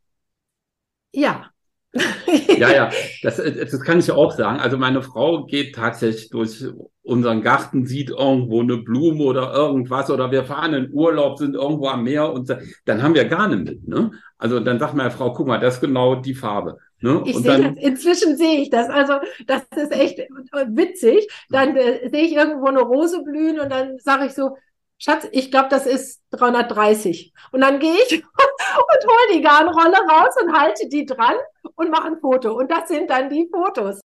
[1.12, 1.51] Ja.
[2.57, 2.90] Ja, ja,
[3.23, 4.61] das, das kann ich auch sagen.
[4.61, 6.64] Also meine Frau geht tatsächlich durch
[7.03, 11.88] unseren Garten, sieht irgendwo eine Blume oder irgendwas oder wir fahren in Urlaub, sind irgendwo
[11.88, 13.88] am Meer und dann haben wir Garne mit.
[13.88, 14.12] Ne?
[14.38, 16.79] Also dann sagt meine Frau, guck mal, das ist genau die Farbe.
[17.00, 17.22] Ne?
[17.24, 18.88] Ich sehe das, inzwischen sehe ich das.
[18.88, 19.14] Also,
[19.46, 20.18] das ist echt
[20.68, 21.28] witzig.
[21.48, 24.56] Dann äh, sehe ich irgendwo eine Rose blühen und dann sage ich so,
[24.98, 27.32] Schatz, ich glaube, das ist 330.
[27.52, 31.36] Und dann gehe ich und hole die Garnrolle raus und halte die dran
[31.74, 32.52] und mache ein Foto.
[32.52, 34.00] Und das sind dann die Fotos.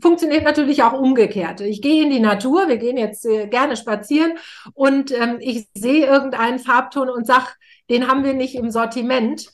[0.00, 1.60] Funktioniert natürlich auch umgekehrt.
[1.60, 4.38] Ich gehe in die Natur, wir gehen jetzt äh, gerne spazieren
[4.72, 7.56] und ähm, ich sehe irgendeinen Farbton und sag,
[7.90, 9.50] den haben wir nicht im Sortiment.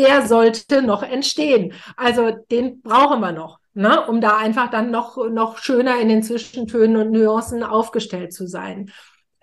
[0.00, 1.74] Der sollte noch entstehen.
[1.96, 4.06] Also den brauchen wir noch, ne?
[4.06, 8.90] um da einfach dann noch, noch schöner in den Zwischentönen und Nuancen aufgestellt zu sein.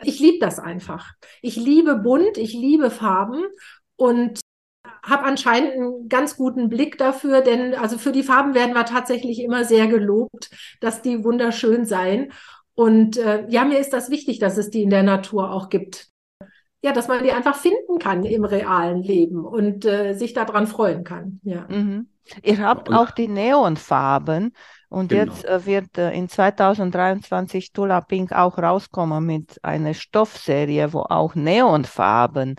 [0.03, 1.13] Ich liebe das einfach.
[1.41, 3.43] Ich liebe bunt, ich liebe Farben
[3.97, 4.39] und
[5.03, 9.39] habe anscheinend einen ganz guten Blick dafür, denn also für die Farben werden wir tatsächlich
[9.39, 10.49] immer sehr gelobt,
[10.81, 12.31] dass die wunderschön seien.
[12.73, 16.09] Und äh, ja, mir ist das wichtig, dass es die in der Natur auch gibt.
[16.83, 21.03] Ja, dass man die einfach finden kann im realen Leben und äh, sich daran freuen
[21.03, 21.39] kann.
[21.43, 21.65] Ja.
[21.67, 22.07] Mhm.
[22.43, 24.53] Ihr habt Und- auch die Neonfarben
[24.89, 25.23] und Genau.
[25.33, 31.35] jetzt äh, wird äh, in 2023 Tula Pink auch rauskommen mit einer Stoffserie, wo auch
[31.35, 32.55] Neonfarben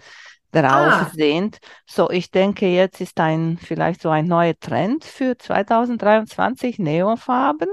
[0.50, 0.72] drauf
[1.07, 1.11] Ah.
[1.14, 1.59] sind.
[1.87, 7.68] So, ich denke, jetzt ist ein vielleicht so ein neuer Trend für 2023 Neonfarben.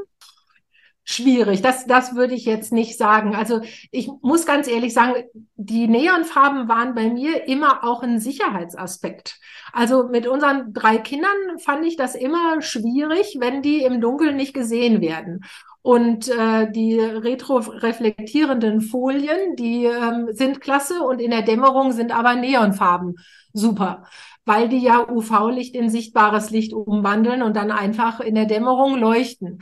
[1.08, 3.36] Schwierig, das, das würde ich jetzt nicht sagen.
[3.36, 5.14] Also ich muss ganz ehrlich sagen,
[5.56, 9.40] die Neonfarben waren bei mir immer auch ein Sicherheitsaspekt.
[9.72, 14.56] Also mit unseren drei Kindern fand ich das immer schwierig, wenn die im Dunkeln nicht
[14.56, 15.46] gesehen werden.
[15.84, 22.34] Und äh, die retroreflektierenden Folien, die ähm, sind klasse und in der Dämmerung sind aber
[22.34, 23.18] Neonfarben
[23.54, 24.06] super,
[24.46, 29.62] weil die ja UV-Licht in sichtbares Licht umwandeln und dann einfach in der Dämmerung leuchten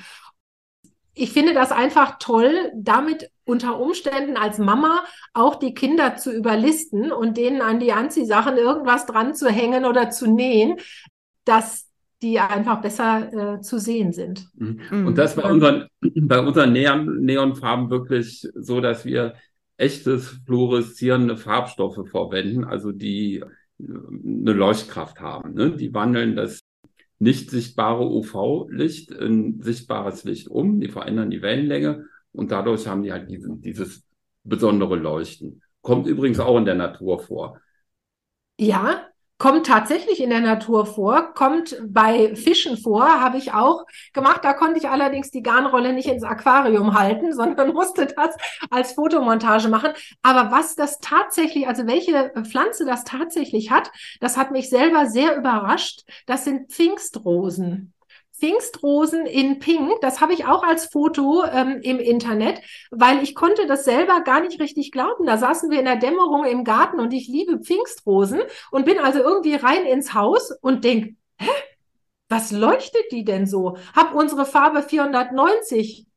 [1.15, 7.11] ich finde das einfach toll, damit unter Umständen als Mama auch die Kinder zu überlisten
[7.11, 10.77] und denen an die Anziehsachen irgendwas dran zu hängen oder zu nähen,
[11.45, 11.89] dass
[12.21, 14.47] die einfach besser äh, zu sehen sind.
[14.55, 15.07] Mhm.
[15.07, 19.35] Und das bei unseren, bei unseren Neon, Neonfarben wirklich so, dass wir
[19.75, 23.45] echtes fluoreszierende Farbstoffe verwenden, also die äh,
[23.77, 25.53] eine Leuchtkraft haben.
[25.53, 25.71] Ne?
[25.71, 26.62] Die wandeln das
[27.23, 33.13] nicht sichtbare UV-Licht in sichtbares Licht um, die verändern die Wellenlänge und dadurch haben die
[33.13, 34.03] halt diese, dieses
[34.43, 35.63] besondere Leuchten.
[35.81, 37.59] Kommt übrigens auch in der Natur vor.
[38.59, 44.41] Ja, kommt tatsächlich in der Natur vor, kommt bei Fischen vor, habe ich auch gemacht.
[44.43, 48.35] Da konnte ich allerdings die Garnrolle nicht ins Aquarium halten, sondern musste das
[48.69, 49.91] als Fotomontage machen.
[50.21, 55.35] Aber was das tatsächlich, also welche Pflanze das tatsächlich hat, das hat mich selber sehr
[55.37, 56.01] überrascht.
[56.25, 57.92] Das sind Pfingstrosen.
[58.43, 60.01] Pfingstrosen in Pink.
[60.01, 62.59] Das habe ich auch als Foto ähm, im Internet,
[62.91, 65.25] weil ich konnte das selber gar nicht richtig glauben.
[65.25, 69.19] Da saßen wir in der Dämmerung im Garten und ich liebe Pfingstrosen und bin also
[69.19, 71.49] irgendwie rein ins Haus und denk, hä?
[72.27, 73.77] Was leuchtet die denn so?
[73.95, 76.07] Hab unsere Farbe 490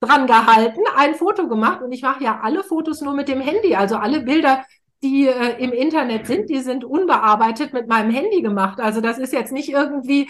[0.00, 3.74] dran gehalten, ein Foto gemacht und ich mache ja alle Fotos nur mit dem Handy,
[3.74, 4.64] also alle Bilder,
[5.02, 8.80] die äh, im Internet sind, die sind unbearbeitet mit meinem Handy gemacht.
[8.80, 10.28] Also das ist jetzt nicht irgendwie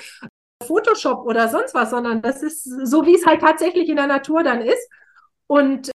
[0.63, 4.43] Photoshop oder sonst was, sondern das ist so, wie es halt tatsächlich in der Natur
[4.43, 4.89] dann ist.
[5.47, 5.91] Und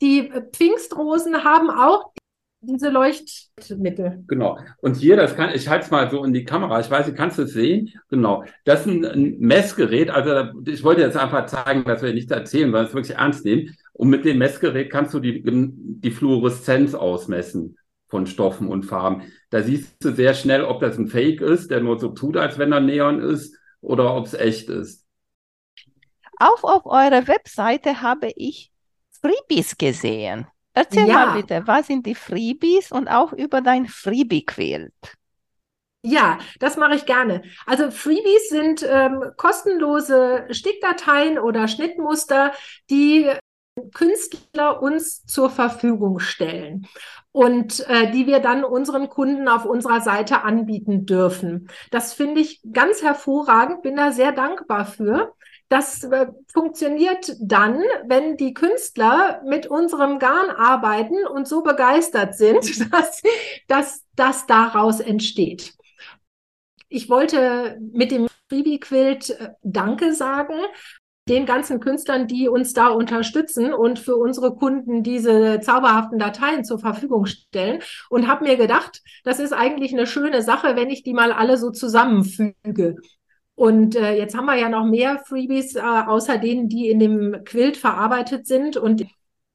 [0.00, 2.12] die Pfingstrosen haben auch
[2.60, 4.24] diese Leuchtmittel.
[4.26, 4.58] Genau.
[4.78, 7.16] Und hier, das kann, ich halte es mal so in die Kamera, ich weiß nicht,
[7.16, 7.92] kannst du es sehen?
[8.08, 8.44] Genau.
[8.64, 12.70] Das ist ein, ein, Messgerät, also ich wollte jetzt einfach zeigen, dass wir nichts erzählen,
[12.70, 13.76] sondern es wirklich ernst nehmen.
[13.92, 17.78] Und mit dem Messgerät kannst du die, die Fluoreszenz ausmessen
[18.08, 19.22] von Stoffen und Farben.
[19.50, 22.58] Da siehst du sehr schnell, ob das ein Fake ist, der nur so tut, als
[22.58, 25.06] wenn er Neon ist, oder ob es echt ist.
[26.38, 28.70] Auch auf eurer Webseite habe ich
[29.20, 30.46] Freebies gesehen.
[30.74, 31.14] Erzähl ja.
[31.14, 34.92] mal bitte, was sind die Freebies und auch über dein Freebie-Quilt?
[36.02, 37.42] Ja, das mache ich gerne.
[37.64, 42.52] Also Freebies sind ähm, kostenlose Stickdateien oder Schnittmuster,
[42.90, 43.30] die
[43.94, 46.86] Künstler uns zur Verfügung stellen
[47.36, 51.68] und äh, die wir dann unseren Kunden auf unserer Seite anbieten dürfen.
[51.90, 55.34] Das finde ich ganz hervorragend, bin da sehr dankbar für.
[55.68, 62.90] Das äh, funktioniert dann, wenn die Künstler mit unserem Garn arbeiten und so begeistert sind,
[62.92, 63.20] dass,
[63.68, 65.74] dass das daraus entsteht.
[66.88, 70.54] Ich wollte mit dem Freebie Quilt äh, Danke sagen,
[71.28, 76.78] den ganzen Künstlern, die uns da unterstützen und für unsere Kunden diese zauberhaften Dateien zur
[76.78, 81.14] Verfügung stellen und habe mir gedacht, das ist eigentlich eine schöne Sache, wenn ich die
[81.14, 82.96] mal alle so zusammenfüge.
[83.56, 87.42] Und äh, jetzt haben wir ja noch mehr Freebies, äh, außer denen, die in dem
[87.44, 88.76] Quilt verarbeitet sind.
[88.76, 89.06] Und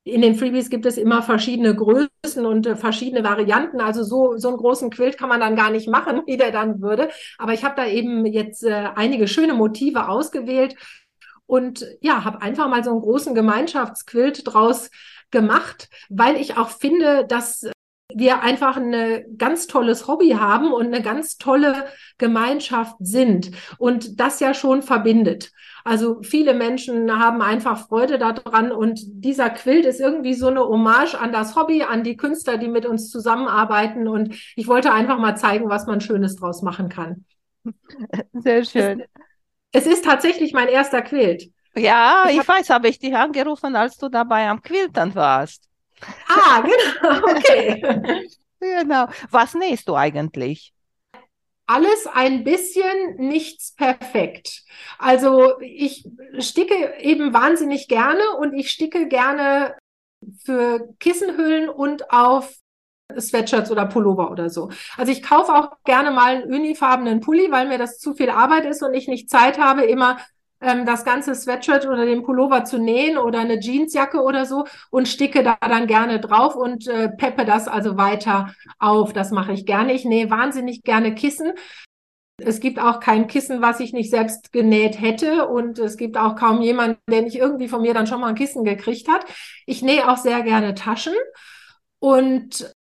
[0.03, 3.79] in den Freebies gibt es immer verschiedene Größen und äh, verschiedene Varianten.
[3.79, 6.81] Also so, so einen großen Quilt kann man dann gar nicht machen, wie der dann
[6.81, 7.10] würde.
[7.38, 10.75] Aber ich habe da eben jetzt äh, einige schöne Motive ausgewählt
[11.45, 14.89] und ja, habe einfach mal so einen großen Gemeinschaftsquilt draus
[15.32, 17.65] gemacht, weil ich auch finde, dass
[18.13, 21.86] wir einfach ein ganz tolles Hobby haben und eine ganz tolle
[22.17, 25.51] Gemeinschaft sind und das ja schon verbindet.
[25.84, 31.15] Also viele Menschen haben einfach Freude daran und dieser Quilt ist irgendwie so eine Hommage
[31.15, 35.36] an das Hobby, an die Künstler, die mit uns zusammenarbeiten und ich wollte einfach mal
[35.36, 37.25] zeigen, was man Schönes draus machen kann.
[38.34, 39.01] Sehr schön.
[39.01, 39.08] Es
[39.86, 41.51] ist tatsächlich mein erster Quilt.
[41.75, 45.69] Ja, ich, ich weiß, habe ich dich angerufen, als du dabei am Quiltern warst.
[46.27, 48.27] Ah, genau, okay.
[48.60, 49.07] genau.
[49.29, 50.73] Was nähst du eigentlich?
[51.67, 54.63] Alles ein bisschen, nichts perfekt.
[54.97, 56.05] Also ich
[56.39, 59.77] sticke eben wahnsinnig gerne und ich sticke gerne
[60.43, 62.53] für Kissenhüllen und auf
[63.19, 64.69] Sweatshirts oder Pullover oder so.
[64.97, 68.65] Also ich kaufe auch gerne mal einen unifarbenen Pulli, weil mir das zu viel Arbeit
[68.65, 70.17] ist und ich nicht Zeit habe, immer
[70.62, 75.08] ähm, das ganze Sweatshirt oder den Pullover zu nähen oder eine Jeansjacke oder so und
[75.08, 79.12] sticke da dann gerne drauf und äh, peppe das also weiter auf.
[79.13, 79.93] Das mache ich gerne.
[79.93, 81.54] Ich nähe wahnsinnig gerne Kissen.
[82.43, 85.47] Es gibt auch kein Kissen, was ich nicht selbst genäht hätte.
[85.47, 88.36] Und es gibt auch kaum jemanden, der nicht irgendwie von mir dann schon mal ein
[88.36, 89.26] Kissen gekriegt hat.
[89.65, 91.13] Ich nähe auch sehr gerne Taschen.
[92.00, 92.74] Und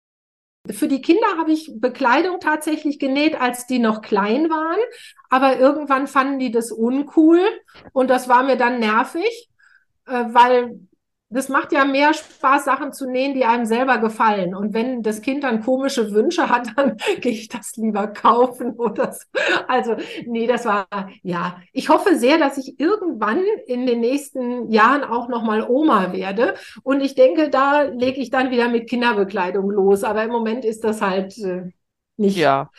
[0.71, 4.79] für die Kinder habe ich Bekleidung tatsächlich genäht, als die noch klein waren.
[5.29, 7.41] Aber irgendwann fanden die das uncool
[7.93, 9.49] und das war mir dann nervig,
[10.08, 10.79] äh, weil
[11.30, 14.56] das macht ja mehr Spaß, Sachen zu nähen, die einem selber gefallen.
[14.56, 19.12] Und wenn das Kind dann komische Wünsche hat, dann gehe ich das lieber kaufen oder
[19.13, 19.22] so.
[19.68, 20.88] Also, nee, das war,
[21.22, 21.62] ja.
[21.74, 26.56] Ich hoffe sehr, dass ich irgendwann in den nächsten Jahren auch nochmal Oma werde.
[26.84, 30.04] Und ich denke, da lege ich dann wieder mit Kinderbekleidung los.
[30.04, 31.70] Aber im Moment ist das halt äh,
[32.18, 32.38] nicht.
[32.38, 32.70] Ja.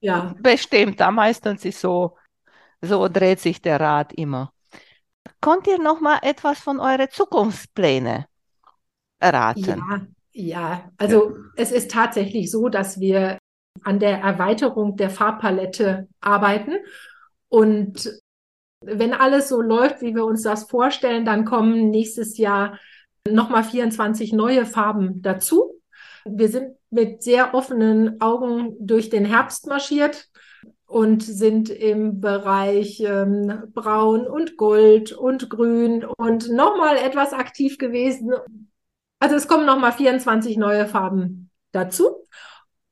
[0.00, 0.34] Ja.
[0.40, 2.16] Bestimmt, da meistens ist so
[2.82, 4.51] So dreht sich der Rad immer.
[5.40, 8.26] Konnt ihr noch mal etwas von euren Zukunftspläne
[9.18, 9.64] erraten?
[9.64, 10.92] Ja, ja.
[10.98, 11.36] Also ja.
[11.56, 13.38] es ist tatsächlich so, dass wir
[13.82, 16.76] an der Erweiterung der Farbpalette arbeiten
[17.48, 18.20] und
[18.84, 22.78] wenn alles so läuft, wie wir uns das vorstellen, dann kommen nächstes Jahr
[23.28, 25.80] nochmal 24 neue Farben dazu.
[26.24, 30.28] Wir sind mit sehr offenen Augen durch den Herbst marschiert
[30.92, 38.34] und sind im Bereich ähm, Braun und Gold und Grün und nochmal etwas aktiv gewesen.
[39.18, 42.26] Also es kommen nochmal 24 neue Farben dazu.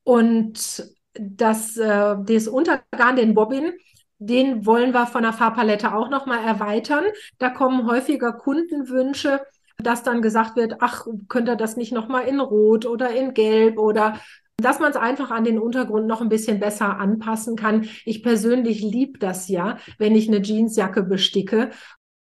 [0.03, 0.83] Und
[1.13, 3.75] das, äh, das Untergarn, den Bobbin,
[4.19, 7.05] den wollen wir von der Farbpalette auch nochmal erweitern.
[7.39, 9.43] Da kommen häufiger Kundenwünsche,
[9.77, 14.19] dass dann gesagt wird, ach, könnte das nicht nochmal in Rot oder in Gelb oder
[14.61, 17.89] dass man es einfach an den Untergrund noch ein bisschen besser anpassen kann.
[18.05, 21.71] Ich persönlich liebe das ja, wenn ich eine Jeansjacke besticke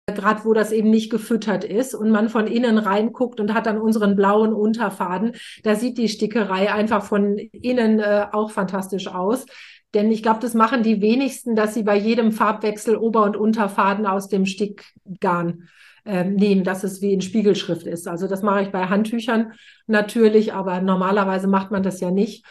[0.06, 3.80] gerade wo das eben nicht gefüttert ist und man von innen reinguckt und hat dann
[3.80, 9.46] unseren blauen Unterfaden, da sieht die Stickerei einfach von innen äh, auch fantastisch aus.
[9.94, 14.06] Denn ich glaube, das machen die wenigsten, dass sie bei jedem Farbwechsel Ober- und Unterfaden
[14.06, 15.68] aus dem Stickgarn
[16.04, 18.08] äh, nehmen, dass es wie in Spiegelschrift ist.
[18.08, 19.52] Also das mache ich bei Handtüchern
[19.86, 22.44] natürlich, aber normalerweise macht man das ja nicht.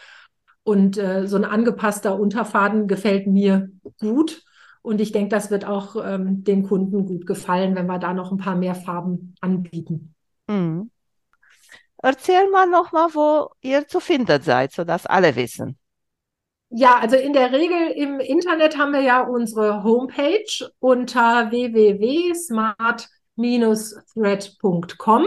[0.64, 4.42] Und äh, so ein angepasster Unterfaden gefällt mir gut.
[4.80, 8.32] Und ich denke, das wird auch ähm, den Kunden gut gefallen, wenn wir da noch
[8.32, 10.14] ein paar mehr Farben anbieten.
[10.48, 10.90] Mhm.
[12.02, 15.78] Erzähl mal nochmal, wo ihr zu finden seid, sodass alle wissen.
[16.74, 21.50] Ja, also in der Regel im Internet haben wir ja unsere Homepage unter
[23.36, 25.26] www.smart-thread.com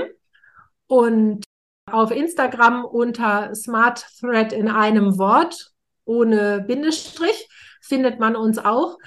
[0.88, 1.44] und
[1.92, 5.72] auf Instagram unter smartthread in einem Wort
[6.06, 7.48] ohne Bindestrich
[7.82, 8.98] findet man uns auch.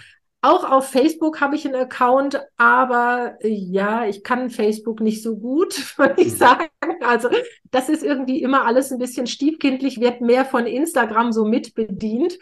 [0.41, 5.37] Auch auf Facebook habe ich einen Account, aber äh, ja, ich kann Facebook nicht so
[5.37, 6.37] gut, würde ich mhm.
[6.37, 6.69] sagen.
[7.05, 7.29] Also
[7.73, 12.39] das ist irgendwie immer alles ein bisschen stiefkindlich, wird mehr von Instagram so mitbedient.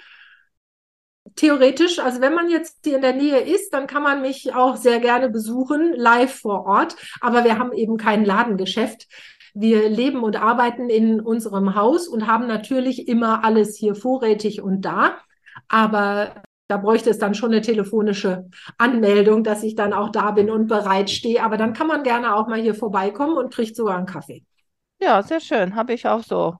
[1.36, 4.76] Theoretisch, also wenn man jetzt hier in der Nähe ist, dann kann man mich auch
[4.76, 6.96] sehr gerne besuchen, live vor Ort.
[7.20, 9.06] Aber wir haben eben kein Ladengeschäft.
[9.54, 14.80] Wir leben und arbeiten in unserem Haus und haben natürlich immer alles hier vorrätig und
[14.82, 15.18] da.
[15.68, 20.50] Aber da bräuchte es dann schon eine telefonische Anmeldung, dass ich dann auch da bin
[20.50, 21.42] und bereit stehe.
[21.42, 24.42] Aber dann kann man gerne auch mal hier vorbeikommen und kriegt sogar einen Kaffee.
[25.00, 25.74] Ja, sehr schön.
[25.74, 26.56] Habe ich auch so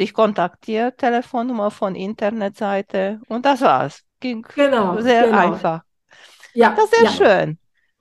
[0.00, 4.05] dich kontaktiert, Telefonnummer von Internetseite und das war's.
[4.26, 5.38] Ging genau, sehr genau.
[5.38, 5.82] einfach.
[6.54, 7.44] Ja, das ist sehr ja.
[7.44, 7.58] schön.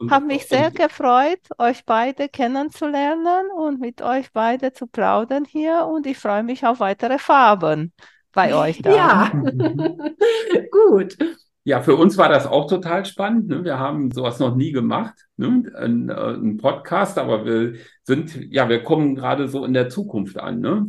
[0.10, 6.06] Habe mich sehr gefreut, euch beide kennenzulernen und mit euch beide zu plaudern hier und
[6.06, 7.94] ich freue mich auf weitere Farben
[8.34, 8.94] bei euch da.
[8.94, 9.32] Ja,
[10.72, 11.18] gut.
[11.64, 13.48] Ja, für uns war das auch total spannend.
[13.48, 13.64] Ne?
[13.64, 15.64] Wir haben sowas noch nie gemacht, ne?
[15.76, 20.38] ein, äh, ein, Podcast, aber wir sind, ja, wir kommen gerade so in der Zukunft
[20.38, 20.88] an, ne?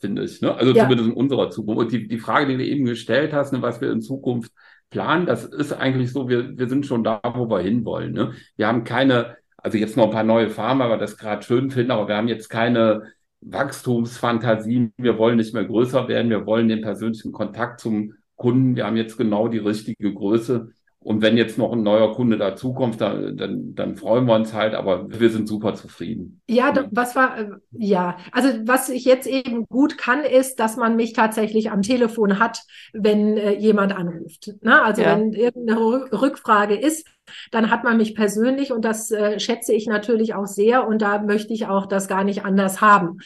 [0.00, 0.40] Finde ich.
[0.40, 0.54] Ne?
[0.54, 0.84] Also ja.
[0.84, 1.80] zumindest in unserer Zukunft.
[1.80, 4.52] Und die, die Frage, die du eben gestellt hast, ne, was wir in Zukunft
[4.90, 8.12] planen, das ist eigentlich so, wir, wir sind schon da, wo wir hinwollen.
[8.12, 8.32] Ne?
[8.56, 11.92] Wir haben keine, also jetzt noch ein paar neue Farmen, aber das gerade schön finden,
[11.92, 14.92] aber wir haben jetzt keine Wachstumsfantasien.
[14.96, 16.30] Wir wollen nicht mehr größer werden.
[16.30, 18.76] Wir wollen den persönlichen Kontakt zum Kunden.
[18.76, 20.72] Wir haben jetzt genau die richtige Größe.
[21.02, 24.74] Und wenn jetzt noch ein neuer Kunde dazukommt, dann, dann, dann freuen wir uns halt,
[24.74, 26.42] aber wir sind super zufrieden.
[26.46, 30.96] Ja, was war, äh, ja, also was ich jetzt eben gut kann, ist, dass man
[30.96, 34.52] mich tatsächlich am Telefon hat, wenn äh, jemand anruft.
[34.60, 35.16] Na, also ja.
[35.16, 35.80] wenn irgendeine
[36.12, 37.06] Rückfrage ist,
[37.50, 41.22] dann hat man mich persönlich und das äh, schätze ich natürlich auch sehr und da
[41.22, 43.18] möchte ich auch das gar nicht anders haben.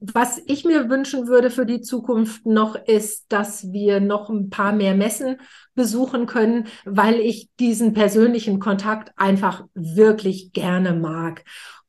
[0.00, 4.72] Was ich mir wünschen würde für die Zukunft noch, ist, dass wir noch ein paar
[4.72, 5.40] mehr Messen
[5.74, 11.44] besuchen können, weil ich diesen persönlichen Kontakt einfach wirklich gerne mag.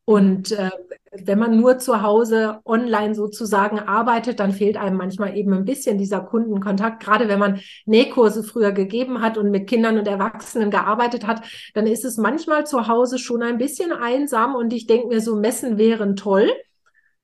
[0.06, 0.70] Und äh,
[1.14, 5.98] wenn man nur zu Hause online sozusagen arbeitet, dann fehlt einem manchmal eben ein bisschen
[5.98, 7.02] dieser Kundenkontakt.
[7.02, 11.88] Gerade wenn man Nähkurse früher gegeben hat und mit Kindern und Erwachsenen gearbeitet hat, dann
[11.88, 14.56] ist es manchmal zu Hause schon ein bisschen einsam.
[14.56, 16.52] Und ich denke mir, so Messen wären toll.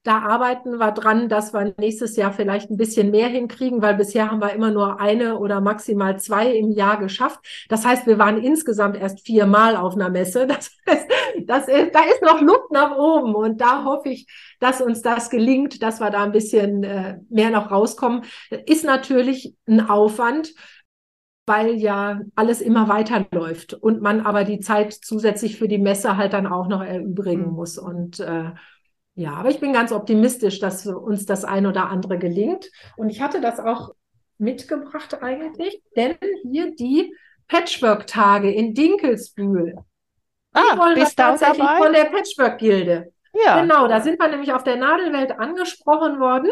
[0.04, 4.32] Da arbeiten wir dran, dass wir nächstes Jahr vielleicht ein bisschen mehr hinkriegen, weil bisher
[4.32, 7.40] haben wir immer nur eine oder maximal zwei im Jahr geschafft.
[7.68, 10.48] Das heißt, wir waren insgesamt erst viermal auf einer Messe.
[10.48, 11.08] Das heißt,
[11.46, 14.28] das ist, da ist noch Luft nach oben und da hoffe ich,
[14.60, 18.24] dass uns das gelingt, dass wir da ein bisschen äh, mehr noch rauskommen.
[18.66, 20.54] Ist natürlich ein Aufwand
[21.46, 26.34] weil ja alles immer weiterläuft und man aber die Zeit zusätzlich für die Messe halt
[26.34, 27.54] dann auch noch erübrigen mhm.
[27.54, 27.80] muss.
[27.80, 28.52] Und äh,
[29.20, 32.70] ja, aber ich bin ganz optimistisch, dass uns das ein oder andere gelingt.
[32.96, 33.94] Und ich hatte das auch
[34.38, 37.14] mitgebracht eigentlich, denn hier die
[37.50, 39.76] Patchwork-Tage in Dinkelsbühl.
[40.54, 41.84] Ah, Die wollen bist du tatsächlich dabei?
[41.84, 43.12] von der Patchwork-Gilde.
[43.46, 43.62] Ja.
[43.62, 46.52] Genau, da sind wir nämlich auf der Nadelwelt angesprochen worden,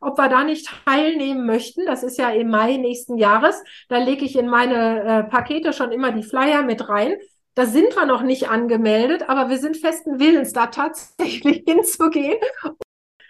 [0.00, 1.84] ob wir da nicht teilnehmen möchten.
[1.84, 3.62] Das ist ja im Mai nächsten Jahres.
[3.90, 7.16] Da lege ich in meine äh, Pakete schon immer die Flyer mit rein.
[7.56, 12.38] Da sind wir noch nicht angemeldet, aber wir sind festen Willens, da tatsächlich hinzugehen.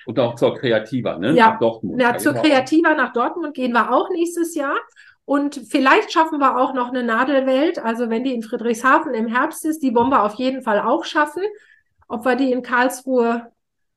[0.05, 1.33] Und auch zur Kreativer, ne?
[1.33, 1.51] Ja.
[1.53, 2.01] Nach Dortmund.
[2.03, 2.35] Ja, zur.
[2.35, 4.77] Kreativer nach Dortmund gehen wir auch nächstes Jahr.
[5.25, 7.79] Und vielleicht schaffen wir auch noch eine Nadelwelt.
[7.79, 11.05] Also wenn die in Friedrichshafen im Herbst ist, die wollen wir auf jeden Fall auch
[11.05, 11.43] schaffen.
[12.09, 13.51] Ob wir die in Karlsruhe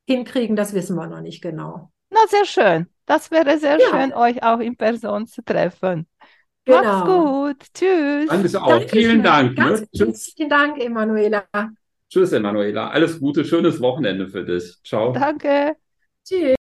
[0.07, 1.91] hinkriegen, das wissen wir noch nicht genau.
[2.11, 2.87] Na, sehr schön.
[3.05, 3.87] Das wäre sehr Ja.
[3.89, 6.07] schön, euch auch in Person zu treffen.
[6.69, 6.81] Genau.
[6.83, 7.65] Macht's gut.
[7.73, 8.27] Tschüss.
[8.29, 8.69] Danke auch.
[8.69, 8.99] Dankeschön.
[8.99, 9.55] Vielen Dank.
[9.55, 9.87] Ganz Ne?
[9.91, 10.07] Tschüss.
[10.07, 11.43] herzlichen Dank, Emanuela.
[12.09, 12.89] Tschüss, Emanuela.
[12.89, 14.77] Alles Gute, schönes Wochenende für dich.
[14.83, 15.11] Ciao.
[15.11, 15.75] Danke.
[16.23, 16.55] Tschüss.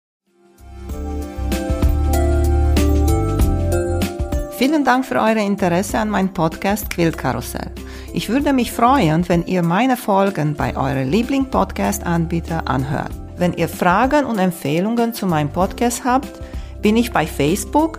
[4.57, 7.71] Vielen Dank für euer Interesse an meinem Podcast Quiltkarussell.
[8.15, 13.11] Ich würde mich freuen, wenn ihr meine Folgen bei eurem Liebling-Podcast-Anbieter anhört.
[13.37, 16.41] Wenn ihr Fragen und Empfehlungen zu meinem Podcast habt,
[16.81, 17.99] bin ich bei Facebook